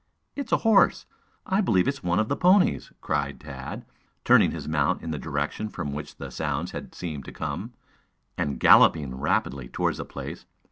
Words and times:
"It's 0.35 0.51
a 0.51 0.57
horse. 0.65 1.05
I 1.45 1.61
believe 1.61 1.87
it's 1.87 2.01
one 2.01 2.17
of 2.17 2.27
the 2.27 2.35
ponies," 2.35 2.91
cried 3.01 3.39
Tad, 3.39 3.85
turning 4.25 4.49
his 4.49 4.67
mount 4.67 5.03
in 5.03 5.11
the 5.11 5.19
direction 5.19 5.69
from 5.69 5.93
which 5.93 6.15
the 6.15 6.31
sounds 6.31 6.71
had 6.71 6.95
seemed 6.95 7.25
to 7.25 7.31
come, 7.31 7.73
and 8.35 8.59
galloping 8.59 9.13
rapidly 9.19 9.69
toward 9.69 9.97
the 9.97 10.03
place. 10.05 10.47